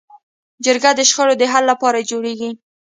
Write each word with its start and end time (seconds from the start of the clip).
جرګه 0.65 0.91
د 0.95 1.01
شخړو 1.09 1.33
د 1.37 1.43
حل 1.51 1.63
لپاره 1.71 2.05
جوړېږي 2.09 2.49